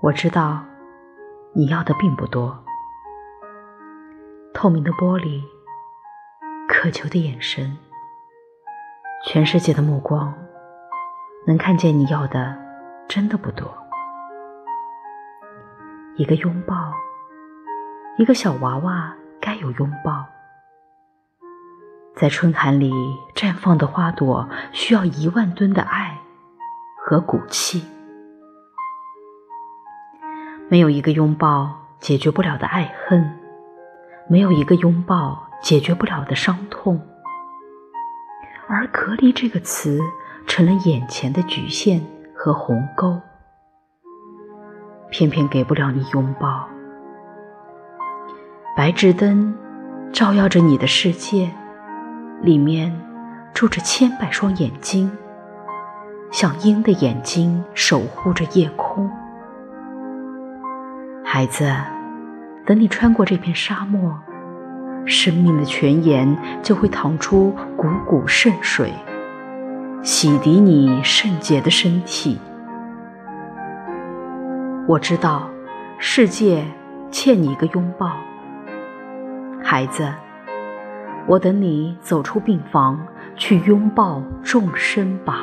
[0.00, 0.62] 我知道
[1.52, 2.56] 你要的并不多。
[4.54, 5.42] 透明的玻璃，
[6.68, 7.76] 渴求的眼神，
[9.24, 10.32] 全世界的目光，
[11.48, 12.56] 能看见你要的
[13.08, 13.76] 真的不多。
[16.16, 16.92] 一个拥抱，
[18.18, 20.24] 一个小娃娃该有拥抱。
[22.14, 22.92] 在春寒里
[23.34, 26.16] 绽放的花朵，需要一万吨的爱
[27.04, 27.84] 和骨气。
[30.68, 33.38] 没有一个拥抱解决不了的爱恨，
[34.28, 37.00] 没有一个拥抱解决不了的伤痛。
[38.68, 40.00] 而隔离这个词，
[40.46, 42.04] 成了眼前的局限
[42.34, 43.18] 和鸿沟，
[45.10, 46.68] 偏偏给不了你拥抱。
[48.76, 49.56] 白炽灯
[50.12, 51.50] 照耀着你的世界。
[52.40, 52.96] 里面
[53.52, 55.10] 住着千百双眼睛，
[56.30, 59.10] 像鹰的眼睛守护着夜空。
[61.38, 61.72] 孩子，
[62.66, 64.12] 等你穿过这片沙漠，
[65.06, 68.92] 生命的泉眼就会淌出汩汩圣水，
[70.02, 72.40] 洗涤你圣洁的身体。
[74.88, 75.48] 我知道，
[75.96, 76.64] 世界
[77.12, 78.16] 欠你一个拥抱，
[79.62, 80.12] 孩子。
[81.28, 82.98] 我等你走出病房，
[83.36, 85.42] 去拥抱众生吧。